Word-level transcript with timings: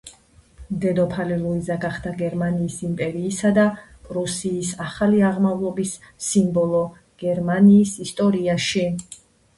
დედოფალი 0.83 1.35
ლუიზა 1.41 1.75
გახდა 1.83 2.13
გერმანიის 2.21 2.77
იმპერიისა 2.87 3.51
და 3.57 3.65
პრუსიის 4.07 4.71
ახალი 4.87 5.21
აღმავლობის 5.29 5.93
სიმბოლო 6.29 6.81
გერმანიის 7.25 7.97
ისტორიაში. 8.07 8.89